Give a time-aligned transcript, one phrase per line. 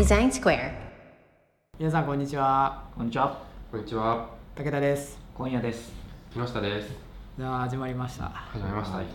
[0.00, 0.72] Design Square.
[1.78, 3.36] 皆さんこんにちはこんにちは。
[3.70, 5.92] こんにちは、武田です今夜です。
[6.32, 6.88] 木下です。
[7.38, 8.96] じゃあ始まりました始まりました。
[8.96, 9.06] はい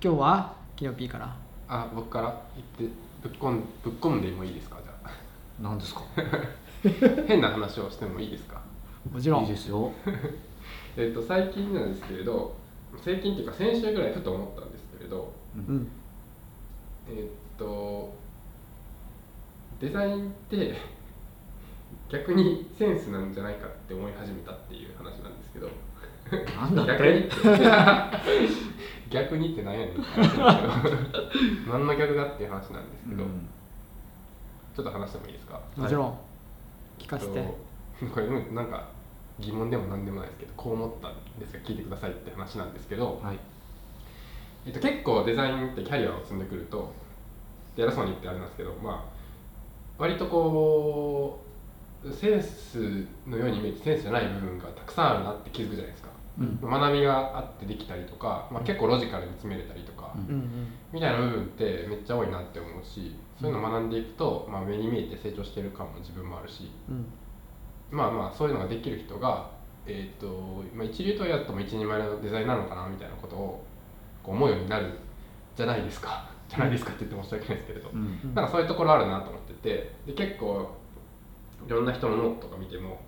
[0.00, 1.34] 今日はキノピーから
[1.66, 2.40] あ、僕から？
[2.78, 2.96] 言って
[3.28, 4.76] ぶっこんぶっこんでもいいですか？
[4.84, 5.10] じゃあ。
[5.60, 6.02] 何ですか？
[7.26, 8.60] 変な話をしてもいいですか？
[9.10, 9.90] もちろんいいですよ。
[10.96, 12.54] えっと最近なんですけれど、
[13.02, 15.88] 最近っていうか先週ぐらいふと思ったんですけれど、うん
[17.08, 18.12] えっと
[19.80, 20.74] デザインって
[22.10, 25.68] 逆にセンスなんじゃないかって思い始めたっていう話なんですけど。
[26.60, 27.30] なんだっ逆にて。
[29.10, 31.72] 逆にって何やねんって話なんですけど。
[31.72, 33.48] 何の逆だっていう話なんですけど、うん。
[34.76, 35.60] ちょっと話してもいいですか？
[35.76, 36.18] もちろん。
[36.98, 37.46] 聞かせて、えっ
[38.08, 38.88] とこれうんなんか
[39.38, 43.38] 疑問でも何でもないですけどこう思ったんですが聞いてくださいって話なんですけど、はい。
[44.66, 46.92] えっと、結構デザインってキャリアを積んでくると
[47.76, 49.19] で偉そうに言ってあれなんですけどまあ
[50.00, 51.38] 割とこ
[52.02, 56.58] うセンスのように見えてセンスじゃない部分がたくさんあるなって気づくじゃないですか、うん。
[56.62, 60.68] 学びがあってできたりとか、まあ、結構ロジカルに詰めれたりとか、うん。
[60.90, 67.04] みたいな部分ってめっちゃ多いなって思うしそういうのを学んでいくと、まあ、目に見えて成長してる感も自分もあるしうん。
[67.90, 69.50] まあまあそういうのができる人が、
[69.86, 73.64] えーとまあ、一流とやっても一人前のデザイナーなのかなみたいなことを
[74.22, 74.86] こう思うようになる
[75.56, 78.34] じゃないですかじゃないですかって言って申し訳ないですけれど、うん。
[78.34, 79.92] なんかそういうところあるなと思ってて。
[80.06, 80.74] で結構
[81.66, 83.00] いろんな人のノートとか見ても、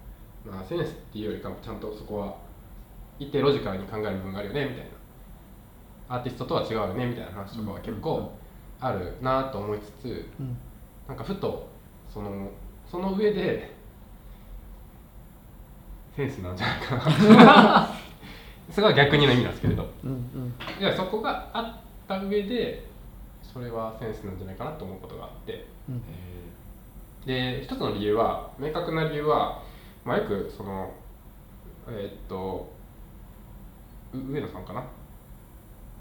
[0.47, 2.37] まあ、センスっていうよりかもちゃんとそこは
[3.19, 6.17] 一定ロジカルに考える部分があるよねみたいな。
[6.17, 8.31] アーティストとは違うよねみたいな話とかは結構
[8.81, 10.57] あるなと思いつつうん。
[11.09, 11.69] なんかふと
[12.09, 12.51] その
[12.89, 13.75] その上で
[16.15, 17.89] センスなんじゃないかな。
[18.70, 19.89] すごい逆にの意味なんですけれど。
[20.05, 20.11] うん。
[20.11, 20.55] うん。
[20.81, 21.77] いやそこがあっ
[22.07, 22.92] た上で
[23.53, 26.03] それはセンスなんじゃないかなと思うことがあってうん。
[27.27, 29.63] で一つの理由は明確な理由は、
[30.05, 30.92] まあ、よくその
[31.89, 32.73] えーっと
[34.14, 34.85] う上野さんかな？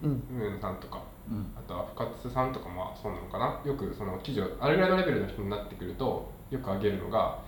[0.04, 0.24] うん。
[0.32, 1.52] 上野さんとかうん。
[1.56, 3.62] あとは深津さんとかもそうなのかな？
[3.66, 7.40] よくその記事をあれぐらいのレベルの人になってくるとよく挙げるのが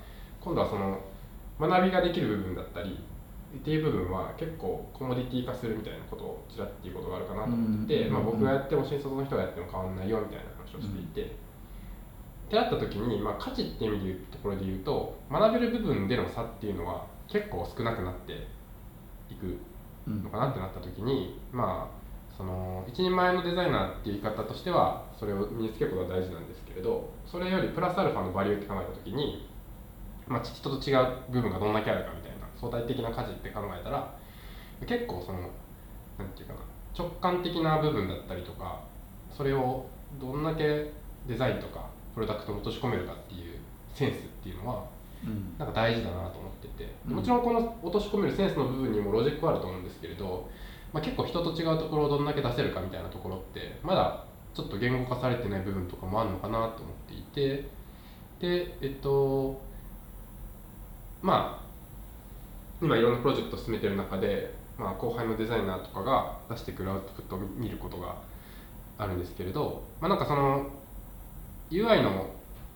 [0.42, 1.00] 今度はその
[1.60, 3.00] 学びができる部分だったり
[3.56, 18.34] っていう部分は結構コモディティ化するみたいなことをちらっていうことがあるかなと思ってて、うんまあ、僕がやっても新卒の人がやっても変わんないよみたいな話をしていて、ってなった時に、まあ、価値っていう意味で言うところで言うと学べる部分での差っていうのは結構少なくなって
[19.30, 19.58] いく
[20.08, 22.04] うんのかなってなった時にまあ
[22.38, 29.48] その一人前のデザイナーっていう言い方としてはそれを身につけることが大事なんですけれどそれよりプラスアルファのバリューって考えた時に、
[30.28, 32.23] まあ、人と違う部分がどんだけあるかみたいな
[32.70, 34.14] 相対的な価値って考えたら
[34.86, 35.40] 結構その
[36.18, 36.60] なんていうかな
[36.98, 38.82] 直感的な部分だったりとか
[39.36, 39.86] それを
[40.20, 40.92] どんだけ
[41.28, 43.58] デザインとかプロダクトに落とし込めるかっていう
[43.94, 44.86] センスっていうのは
[45.26, 45.56] うん。
[45.58, 50.50] なんか大事だなと思っててうんもちろんこの落とし込めるセンスの部分にもロジックはあると思うんですけれど、
[50.92, 57.66] まあ、結構人と違うところをどんだけ出せるかみたいなところってまだちょっと言語化されてない部分とかもあるのかなと思っていて
[58.40, 59.60] でえっと
[61.22, 61.63] まあ
[62.84, 68.18] 今いろんなプロジェクトを進めてる中で、まあ、後輩のデザイナーとかが出してくるアウトプットを見ることが
[68.98, 70.70] あるんですけれど、まあ、なんかその
[71.72, 72.30] UI の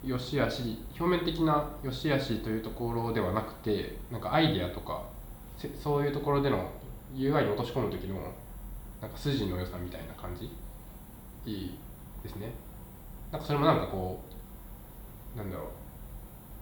[0.06, 5.04] 良し悪し表面的な良し悪しというところではなくてなんかアイデアとか
[5.84, 6.70] そういうところでの
[7.14, 8.16] UI に落とし込む時の
[9.02, 10.46] なんか筋の良さみたいな感じ？
[11.46, 11.78] いい
[12.24, 12.52] ですね。
[13.32, 14.22] なんかそれもなんかこ
[15.36, 15.68] うなんだろう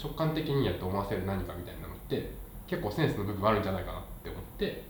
[0.02, 2.32] 直感的にやと思わせる何かみたいなのって
[2.68, 4.84] 結構センスの部分あるんじゃないかなって思って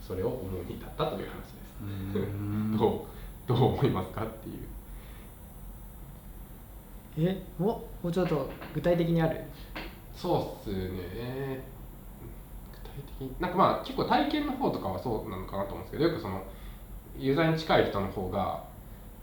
[0.00, 1.52] それを思うに至ったという話です、
[1.82, 2.76] うん。
[2.76, 3.06] ど
[3.46, 4.56] うどう思いますかっていう。
[7.18, 9.40] えももうちょっと具体的にある？
[10.14, 11.64] そうっすね。
[12.72, 16.42] 具体的になんかまあ結構体験の方とかはそうなのかなと思うんですけどよくその
[17.18, 18.64] ユーザーに近い人の方が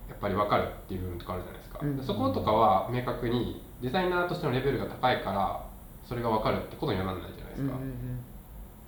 [0.09, 1.97] やっぱり分かるっていう部分とかあるじゃないですか、うん。
[1.97, 5.65] でそことかは明確にデザイナーとしてのレベルが高いから
[6.07, 7.77] それが分かるってことにはならないじゃないですか、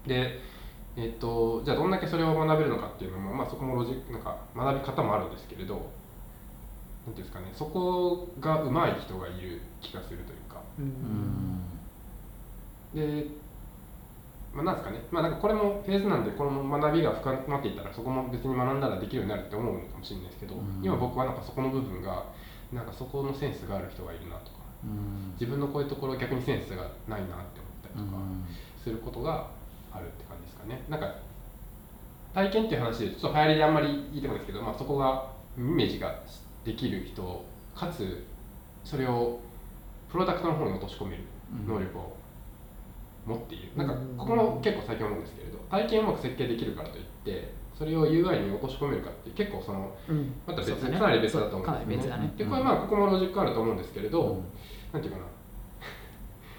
[0.08, 0.40] で
[0.96, 5.90] えっとじゃあどんだけそれを学べるのかっていうのも、まあ、そこもロジなんか学び方もあるんですけれどなんてい
[7.10, 10.62] うんですかねそこが上手い人がいる気がするというか。
[10.80, 10.92] うんうん
[12.96, 13.22] うん。
[13.24, 13.28] で、
[14.54, 20.82] まあ、なんですかね、まあ、なんかこれもフェーズなんで、この学びが深まっていったら、そこも別に学んだらできるようになるって思うのかもしれないですけど、うん。
[20.82, 22.26] 今僕はなんかそこの部分が、
[22.74, 25.34] なんかそこのセンスがある人がいるなとか、うん。
[25.34, 27.62] 自分のこういうところ逆にセンスがないなって
[27.96, 28.18] とか
[28.84, 29.48] することが
[29.94, 30.84] あるって感じですかね。
[30.90, 31.16] なんか
[32.34, 36.14] 体験っていう話でちょっと流行りであんまり言いたくないですけど、まあ、そこがイメージが
[36.66, 38.26] できる人かつ
[38.84, 39.40] それを
[40.12, 41.68] プロダクトの方に落とし込めるうん。
[41.68, 42.16] 能力を
[43.26, 43.98] 持っている、うんなん。
[43.98, 50.34] かここも結構最近思うんですけれど体験をうまく設計できるからといってそれを UI に落とし込めるかって結構そのうん。
[50.46, 50.98] また別、ね。
[51.00, 52.34] かなり別だと思うんですよ別だね。
[52.38, 54.42] でこれまあここもロジックあると思うんですけれど、
[54.92, 55.26] なんていうかな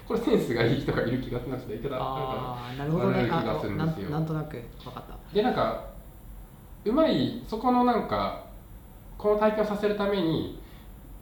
[0.07, 3.25] これセンスがいい人がいる気がするなちょっと言い方あるかああなるほどね。
[3.25, 4.09] 気がするんなですよ。
[4.09, 4.51] んなんとなく
[4.83, 5.09] 分かった。
[5.09, 5.83] なでなんか
[6.85, 8.45] うまいそこのなんか
[9.17, 10.61] この体験をさせるために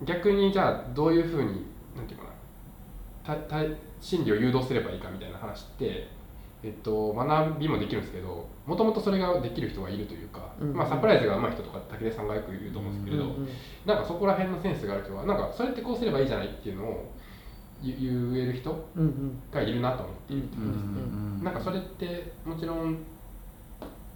[0.03, 1.65] 逆にじゃあどういうふうに
[1.95, 2.25] なんていうか
[3.27, 3.63] なたた
[3.99, 6.07] 心理を誘導すればいいかみたいな話って、
[6.61, 10.73] えっと、学びもできるんですけどもともとそれができる人がいるというか、うん。
[10.73, 13.49] まあ、サプライズが上手い人とか武田さんがよく言うと思うんですけれど、うんうん。
[13.85, 17.11] なんかそこら辺のセンスがある人はなんかそれってこうすればいいじゃないっていうのを
[17.85, 18.71] 言言える人
[19.51, 21.01] がいるなと思っているってうんうことですね。
[21.41, 22.97] んなんかそれってもちろん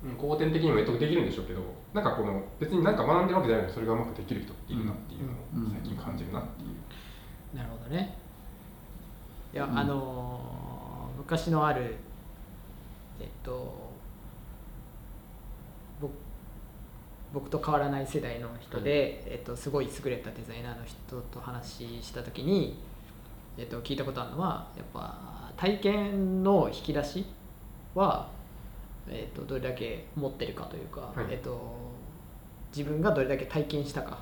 [0.03, 1.61] うん後天的にも得得できるんでしょうけど
[1.93, 7.57] なんかこの別に何か学んでるわけじゃないのにそれがうまくできる人っているなっていうのを最近感じるなっていう。
[7.57, 8.17] なるほどね
[9.53, 10.69] いや、うんあのー
[11.17, 11.95] 昔のある
[13.19, 13.91] えっと
[15.99, 16.13] 僕
[17.33, 22.79] 僕と変わらない世代の人で、えっと、すごい優れたデザイナーの人と話した時に、
[23.59, 27.25] えっと、聞いたことあるのはやっぱ体験の引き出し
[27.93, 28.29] は、
[29.09, 31.25] えっと、どれだけ持ってるかというか、はい。
[31.31, 31.59] えっと、
[32.75, 34.19] 自分がどれだけ体験したか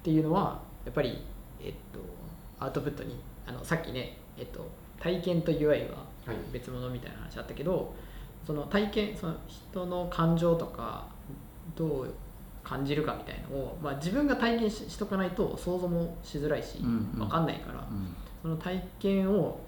[0.00, 1.22] っていうのはやっぱり、
[1.62, 2.00] えっと、
[2.58, 4.66] アウトプットにあのさっきね、えっと、
[4.98, 6.36] 体験と UI ははい。
[6.52, 7.92] 別物みたいな話あったけど、
[8.46, 11.06] その体験その人の感情とか
[11.76, 12.14] どう
[12.62, 18.14] 感じるかみたいのを、まあ、自分が体験ししとかないと想像もしづらいし、分かんないから、うん。
[18.42, 19.60] その体験を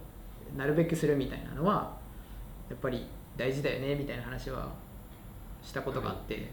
[0.56, 1.96] なるべくするみたいなのは
[2.68, 3.06] やっぱり
[3.36, 4.68] 大事だよねみたいな話は
[5.62, 6.50] したことがあって、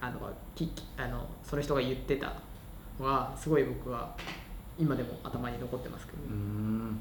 [0.00, 0.18] あの
[0.54, 2.34] ききあのその人が言ってた
[2.98, 4.14] のはすごい僕は
[4.78, 7.00] 今でも頭に残ってますけど、うーん。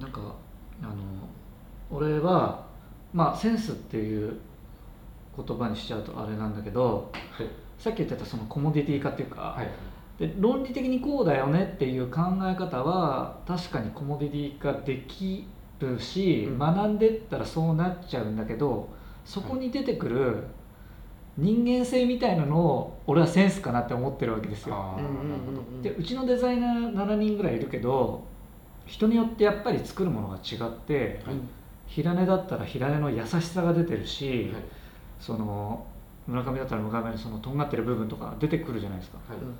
[0.00, 0.20] なんか
[0.82, 0.94] あの
[1.90, 2.64] 俺は
[3.12, 4.38] まあセンスっていう
[5.36, 7.46] 言葉にしちゃうとあれなんだけどはい。
[7.78, 9.68] さっき言ってたそのコモディティ化っていうか、はい。
[10.18, 15.48] で論理的にこうだよねっていう考え方は確かにコモディティ化でき
[15.80, 16.58] るし、うん。
[16.58, 18.88] 学んでったらそうなっちゃうんだけど
[19.24, 20.44] そこに出てくる
[21.36, 25.00] 人間性みたいなのを俺はセンスかなって思ってるわけですよ。
[25.82, 28.22] でうちのデザイナー7人ぐらいいるけど
[28.86, 31.36] 人によってやっぱり作るものが違って、はい。
[31.86, 34.62] 平根だったら平根の優しさが出てるし、はい
[35.22, 35.86] その
[36.26, 39.18] 村上だったら村上のそのとんがってる部分とか出てくるじゃないですか。
[39.28, 39.38] はい。
[39.38, 39.54] うん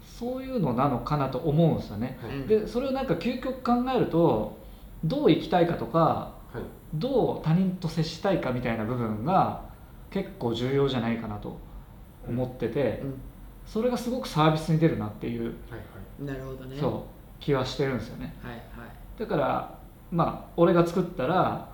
[0.00, 2.18] そういうのなのかなと思うんですよね。
[2.22, 2.30] はい。
[2.30, 4.56] うんでそれをなんか究極考えると
[5.04, 6.62] どう生きたいかとかはい。
[6.94, 9.62] どう他人と接したいかみたいな部分が
[10.10, 11.58] 結構重要じゃないかなと
[12.26, 13.20] 思ってて、うん。
[13.66, 15.54] それがすごくサービスに出るなっていう、
[16.20, 16.76] なるほどね。
[16.78, 17.02] そう
[17.40, 18.34] 気はしてるんですよね。
[18.42, 19.20] はいはい。
[19.20, 19.78] だから
[20.10, 21.68] まあ俺が作ったら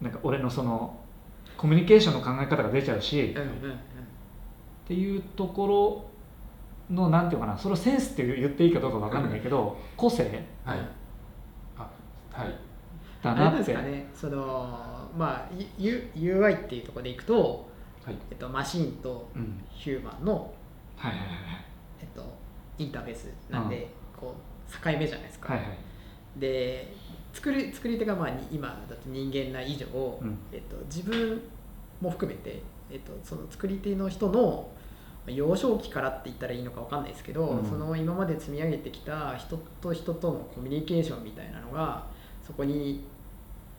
[0.00, 0.99] なんか俺のその
[1.60, 3.78] コミュニケーションの考え方が出ちゃうし、っうんうんうん
[4.88, 5.66] ていうとこ
[6.88, 10.24] ろのなんていうかなそれをセンスって言っていいかどうかわかんないけど、個性。
[10.64, 10.78] はい。
[11.76, 11.90] あ
[12.32, 12.54] はい。
[13.22, 14.10] だあれなですなんってかね。
[14.14, 15.48] そのまあ
[15.78, 17.68] U- UI っていうところでいくと、
[18.06, 18.16] はい。
[18.30, 19.62] えっと、マシンとうん。
[19.70, 20.52] ヒューマンの、
[20.96, 21.20] はいはい
[22.00, 22.24] えっと、
[22.78, 23.86] インターフェースなんで、
[24.18, 25.78] こう境目じゃないですか、はいはいはい。
[26.40, 26.94] で
[27.32, 29.86] 作り作り手がまあに今だと人間な以上、
[30.20, 30.38] うん。
[30.52, 31.40] えっと、自分
[32.00, 34.68] も含めて、えっと、その作り手の人の
[35.26, 37.68] 幼少期からって言ったらいいのかわかんないですけど、うん。
[37.68, 42.06] その今まで積み上げてきた人と人とのコミュニケーションみたいなのが
[42.46, 43.04] そこに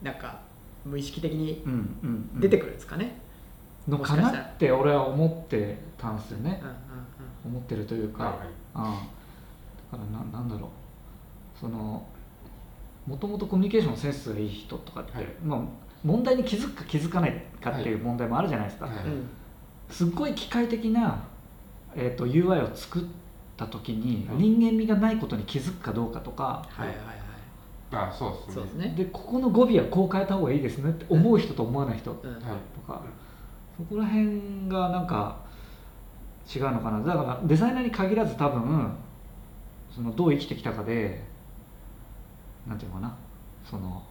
[0.00, 0.40] なんか
[0.84, 2.40] 無意識的にうんうんうん。
[2.40, 3.20] 出てくるんですかね？
[3.86, 4.30] のかな？
[4.30, 6.62] って俺は思ってたんですよね。
[6.62, 7.56] うんうん。
[7.56, 8.46] 思ってるというか、はいはい。
[8.46, 9.08] あ
[9.92, 9.96] あ。
[9.96, 11.58] だからななんだろう。
[11.58, 12.06] その
[13.06, 15.26] もともとコミュニケーションのセンスがいい人とかって、はい。
[15.44, 15.60] まあ、
[16.04, 18.96] 問題に気づくか気づかないかっていう問題もあるじゃないですか、はい。
[18.96, 19.12] うん。
[19.12, 19.28] うん
[19.90, 21.22] すっごい機械的な、
[21.94, 23.02] えー、と UI を作っ
[23.58, 24.38] た時に、はい。
[24.38, 27.22] 人間味がないことに気づくかどうかとかはいはいはい。
[28.08, 28.54] あそうですね。
[28.54, 28.94] そうですね。
[28.96, 32.34] でここの語尾はこう変えた方がいいですねって思う人と思わない人とうん。
[32.36, 32.42] はい。
[32.86, 33.02] か、
[33.76, 35.36] そこら辺がなんか
[36.54, 37.00] 違うのかな。
[37.00, 38.92] だからデザイナーに限らず多分
[39.94, 41.22] そのどう生きてきたかで
[42.66, 43.14] なんていうのかな。
[43.64, 44.02] その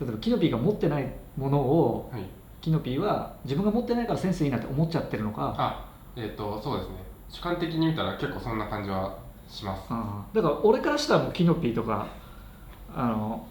[0.00, 2.22] 例えばキノピーが持ってないものをはい。
[2.60, 5.54] キノピーは自分が持ってないからセンスいいなって思っちゃってるのか。
[5.56, 6.94] あえっ、とそうですね。
[7.28, 9.16] 主観的に見たら結構そんな感じは
[9.48, 9.82] します。
[9.88, 12.06] あーだから俺からしたらもうキノピーとか
[12.94, 13.46] あの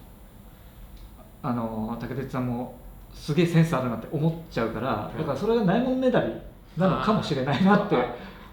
[1.41, 2.75] あの竹鉄さんも
[3.13, 6.33] すげえセンスあるなって思っちゃうからだからそれがないもんねだり
[6.75, 7.95] なのかもしれないなって。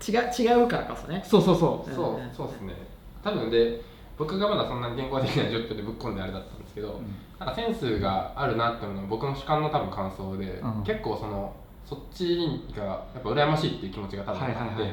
[0.06, 1.22] 違う違うからこそね。
[1.26, 1.90] そうそうそう。
[1.90, 2.74] うんそうそうですね。
[3.22, 3.80] 多分で
[4.16, 7.00] 僕がまだそんなに言語的な状況でぶっ込んであれだったんですけど、
[7.38, 10.84] なんかセンスがあるなっていうのは僕の主観の多分感想で、うん。
[10.84, 11.54] 結結構その
[11.84, 12.38] そっち
[12.74, 14.92] がやっぱ羨ましいっていう気持ちが多分あって、はいはいはい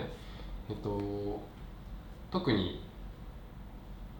[0.70, 1.00] えっと
[2.32, 2.82] 特に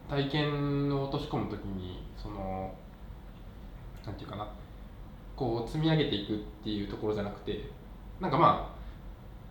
[0.08, 2.74] 体験を落とし込むときにその
[4.04, 4.48] なんていうかな
[5.34, 7.70] こう積み上げていくっていうところじゃなくて
[8.20, 8.82] なんかまあ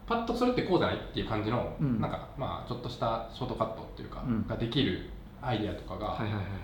[0.07, 2.01] パッとそれってこうじゃないっていう感じの、うん。
[2.01, 4.47] なんかまあちょっとしたショートカットっていうか、うん。
[4.47, 5.09] ができる
[5.41, 6.17] アイデアとかが、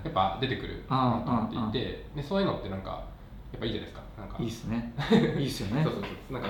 [0.03, 3.03] やっぱ出てくるああなと思っていてでそういうのってなんか
[3.51, 4.03] やっぱいいじゃないですか。
[4.17, 4.37] なんか。
[4.39, 4.93] いいっすね。
[5.37, 5.83] いいっすよね。
[5.83, 6.33] そうそうそう。
[6.33, 6.49] なんか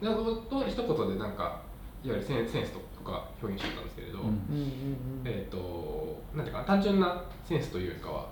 [0.00, 1.60] なと一言でなんか
[2.04, 5.22] いわゆるセンセンスとか表現してたんですけれど、うん。
[5.24, 8.26] えっ、となんていうかな単純なセンスというよりかは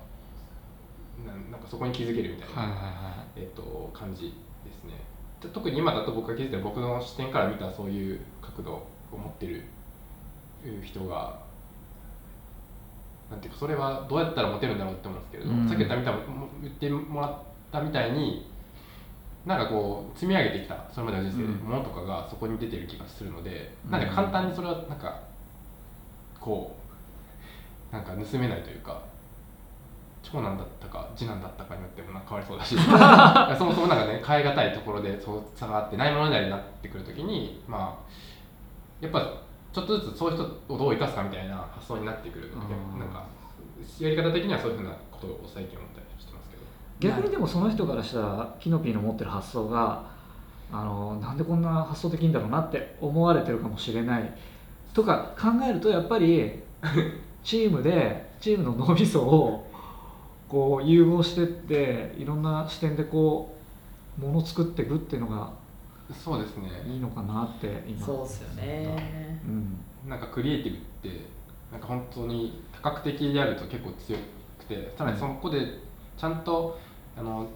[1.26, 4.34] なんなんかそこに気づけるみたいな、はいはいはえっと感じ
[4.64, 4.94] ですね。
[5.40, 8.72] で特に今だと僕が気づいてる僕の視点から見たそういう角度
[9.12, 9.64] を持ってる
[10.84, 11.49] 人が
[13.30, 15.68] なんていうかそれはどうやったらモテるんだろうって思うんですけれど、うん。
[15.68, 16.14] さっき言ったみたい
[16.62, 17.38] 言ってもらっ
[17.70, 18.50] たみたいに
[19.46, 21.54] なんかこう積み上げてきたそれまでの人生でうん。
[21.68, 23.90] ものとかがそこに出てる気がするので、うん。
[23.92, 25.20] なんか簡単にそれはなんか
[26.40, 26.76] こ
[27.92, 29.00] うなんか盗めないというか
[30.22, 32.76] 長男だったか次男だったかによってもなんか変わりそうだし
[33.58, 38.10] そもそもなんかね変え難いところでそう差があってないものになってくるときにまあ
[39.00, 39.40] やっぱ
[39.72, 43.26] ちょっとずつそういう人をどう生かすかみたいな発想になってくるので、うんなんか
[43.98, 46.62] やり方的にはそういうふうなことを最近思ったりしてますけど。
[46.62, 50.04] い逆にでもその人からしたらキノピーの持ってる発想が
[50.72, 54.32] あのなんでこんな発想できんだろうなって思われてるかもしれない
[54.92, 56.62] とか考えるとやっぱり
[57.42, 59.66] チームでチームの脳みそを
[60.48, 63.56] こう融合してっていろんな視点でこ
[64.18, 65.50] うもの作っていくっていうのが
[66.12, 66.68] そうですね。
[66.86, 68.04] いいのかなって今。
[68.04, 69.40] そうっすよね。
[69.46, 69.78] うん。
[70.08, 70.80] なんかクリエイティブっ
[71.12, 71.26] て
[71.70, 74.18] なんか本当に多角的であると結構強
[74.58, 75.58] くてさらにそこで
[76.16, 76.78] ちゃんと
[77.16, 77.46] あの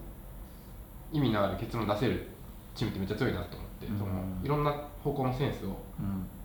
[1.12, 2.28] 意味のある結論を出せる
[2.74, 3.98] チームってめっちゃ強いなと思って、うん。
[3.98, 4.10] その
[4.42, 6.02] いろんな方向のセンスをう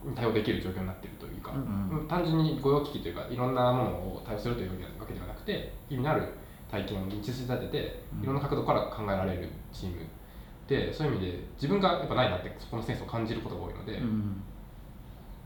[0.08, 0.12] ん。
[0.12, 6.24] に対応できる状況になっているというか、うん単純に御用聞きというかいろんなものを対応するというわけではなくて意味のある
[6.72, 8.24] 体験を道筋立ててうん。
[8.24, 10.06] いろんな角度から考えられるチーム
[10.70, 14.44] でそういう意味で自分がやっぱないなってそこのセンスを感じることが多いので、うん。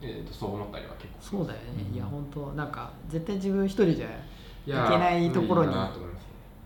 [0.01, 1.37] えーとそう思ったりは結構。
[1.37, 1.95] そうだよね、うん。
[1.95, 4.09] いや本当なんか絶対自分一人じゃい
[4.65, 5.77] けないところにね。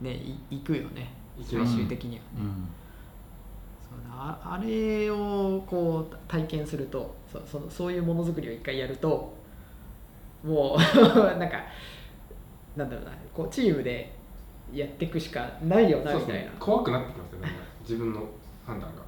[0.02, 0.14] ね
[0.50, 2.22] い行くよね最終的には。
[2.22, 2.68] ね、うん。
[3.84, 9.36] そうだああれをこう体験するとそそのそういうものづくりを一回やると
[10.44, 10.78] もう
[11.38, 11.64] なんか
[12.76, 14.18] なんだろうなこうチームで
[14.74, 16.50] やっていくしかないよなみたいな。
[16.50, 16.52] ね。
[16.60, 17.50] 怖くなってきますよね
[17.82, 18.28] 自分の
[18.67, 19.01] 判断が。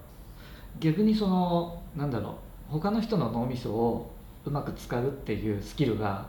[0.79, 4.11] 逆にそのなんだろう他の人の脳みそを
[4.45, 6.27] うまく使うっていうスキルが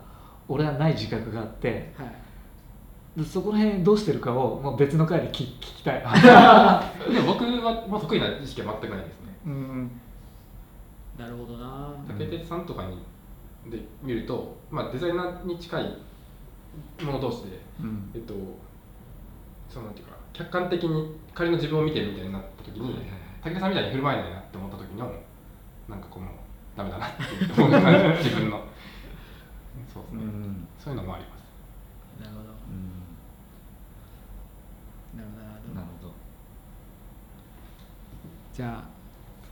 [0.49, 2.12] 俺はない自覚があってはい。
[3.16, 6.00] でそこら辺どうしてるかをもう別の回で聞聞きたい。
[7.12, 9.37] でも僕はもう得意な意識は全くないですね。
[9.46, 9.90] うん
[11.18, 11.92] なるほどな。
[12.08, 12.99] 竹鉄さんとかに
[13.70, 15.99] で見ると、まあ、デザイナーに近い
[17.02, 18.10] もの同士で、うん。
[18.14, 18.34] えっと、
[19.68, 22.94] そうなんていうか客観的に仮の自分を見てるみたいになった時に、
[23.42, 25.12] 武田さんみたいに振る舞えないなって思った時の
[25.88, 26.26] なんかこの
[26.76, 27.22] ダメだなって
[27.56, 28.64] 思う感じ自分の。
[29.92, 30.68] そうですね、うん。
[30.78, 31.40] そういうのもあります。
[32.20, 32.50] なるほど。
[32.50, 33.18] うん。
[35.18, 35.75] なるほど。
[35.75, 36.14] なるほど。
[38.52, 39.00] じゃあ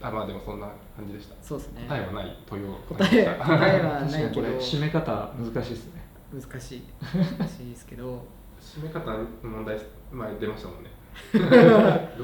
[0.01, 1.35] あまあでもそんな感じでした。
[1.43, 1.87] そうですね。
[1.89, 4.59] 答えはない問いを答え答えは確かにこれないけど。
[4.59, 6.03] 締め方難しいですね。
[6.33, 6.83] 難しい。
[7.03, 8.25] 難しいですけど
[8.61, 9.79] 締め方の問題
[10.13, 10.91] 前出ましたもんね。
[11.33, 11.39] ど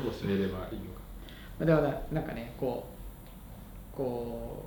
[0.00, 1.00] う締めればいいのか。
[1.59, 2.87] まあでもななんかねこ
[3.93, 4.64] うこ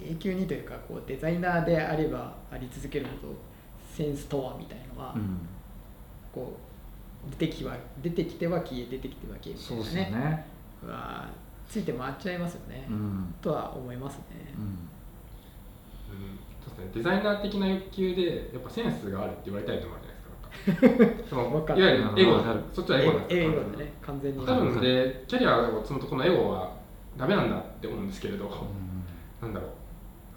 [0.00, 3.34] う永久にというかこうデザイナーであればあり続けるほど
[3.90, 5.38] センスとはみたいのは、うん。
[6.32, 6.54] こ
[7.26, 9.90] う出てきは出てきては消え出てきては消えみたそういなね。
[9.90, 10.46] ですよね
[10.86, 11.28] は
[11.68, 13.34] ついて回っちゃいますよね、うん。
[13.40, 14.22] とは思いますね、
[14.56, 14.62] うん。
[14.62, 16.38] うん。
[16.62, 20.15] そうですね、デザイナー的な欲求でやっぱセンスがあるって言われたいのもあるじゃないですかなんか
[21.28, 21.84] そのわかるい。
[21.84, 22.42] わゆるエゴる。
[22.72, 23.92] そっちはエゴなんですよえ英語でね。
[24.02, 24.46] 完全に。
[24.46, 26.70] 多分でキャリアを積むとこのエゴは
[27.16, 28.50] ダメなんだって思うんですけれど、
[29.40, 29.66] なんだろ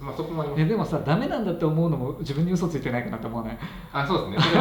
[0.01, 0.03] う。
[0.03, 0.61] まあそこもあります。
[0.61, 3.57] えでもさダメなんだって思うのも自分に嘘ついてないかなって思わない？
[3.93, 4.59] あそうですね。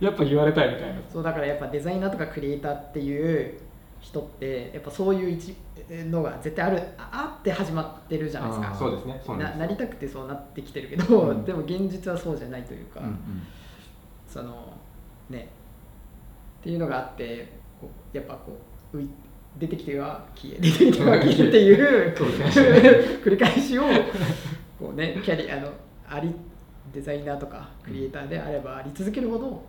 [0.00, 1.00] やっぱ言われたいみたいな。
[1.10, 3.58] そうだからやっぱデザイナーとかクリエイターっていう
[4.00, 5.54] 人ってやっぱそういう一
[6.10, 8.74] のが絶対あるあって始まってるじゃないですか。
[8.74, 9.20] そうですね。
[9.24, 11.44] そうなんなりたくてそうなってきてるけど、うん。
[11.44, 13.18] でも現実はそうじゃないというか、うん
[14.30, 14.72] その
[15.28, 15.48] ね
[16.60, 17.52] っていうのがあって
[18.12, 18.56] やっぱこ
[18.92, 19.08] ううい
[19.58, 23.82] 出てきては消え 出てきては消えっていう繰り返しを
[24.78, 25.72] こうねキャリアあの
[26.08, 26.32] あり
[26.92, 29.62] デザイナーとかクリエイターであればあり続けるほど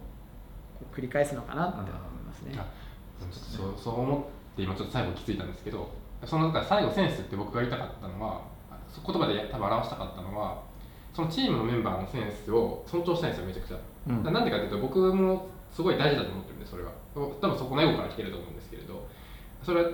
[0.93, 2.55] 繰り返すのかなって思いますね。
[2.57, 2.65] あ
[3.31, 4.17] そうそう思
[4.53, 5.89] って今ちょっと最後気づいたんですけど
[6.25, 8.41] そのだから最後センスって僕が言いたかったのは
[9.05, 10.61] 言葉で多分表したかったのは
[11.13, 13.77] そのチームのメンバーのセンスを尊重したいんですよめちゃくちゃ。
[14.07, 14.33] うん。
[14.33, 16.91] なんでかっていうと僕もすごい大事だと思ってるんでそれは。
[17.13, 19.05] 多分そこのエゴから来てると思うんですけれど
[19.61, 19.89] それは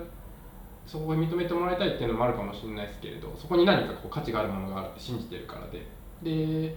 [0.86, 5.86] そこを認めてもらいたいっていうのもあるかもしれないですけれどそこに何かこう価値があるものがあるって信じてるからで。
[6.24, 6.76] で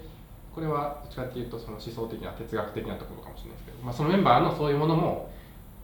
[0.54, 5.30] これはどっちかっていうとその思想的な哲学的なところかもしれないですけど、まあ、そのメンバーのそういうものも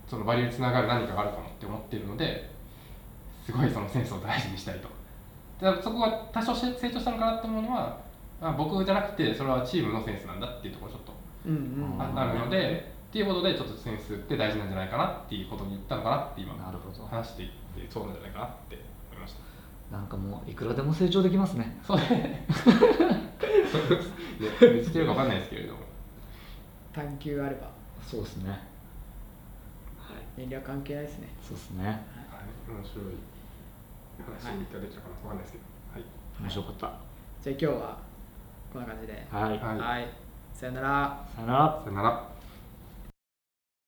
[0.09, 2.51] そのバリューにつながる何かがあるかもって思ってるので
[3.45, 4.89] すごいそのセンスを大事にしたいと。
[5.83, 8.06] そこが多少成長したのかなと思うのは、ま
[8.41, 11.13] あ、僕じゃなくてそれはチームのセンスなんだっていうところちょっと
[11.47, 17.55] うんうんああるので、っていうことでちょっとセンスって大事なんじゃないかなっていうことに言ったのかなって今なるほど話していって
[17.91, 18.77] そうなんじゃないかなって
[19.11, 19.97] 思いました。
[19.97, 22.45] なんかもういくらでも成長できますねそうね。
[24.41, 25.81] ね、見つけるかわかんないですけれども。
[26.93, 27.71] 探求あれば
[28.03, 28.59] そうですね
[30.37, 31.29] 年齢は関係ないですね。
[31.43, 31.97] そうですねはい、
[32.69, 33.05] 面白い
[34.21, 35.65] 話ができたかなわかんないですけど。
[35.95, 36.05] はい。
[36.41, 36.93] 面白かった
[37.43, 38.06] じゃあ今日は
[38.77, 39.27] こんな感じで。
[39.31, 40.09] はい、はいはい。
[40.53, 41.27] さよなら。
[41.35, 42.36] さよならさよなら。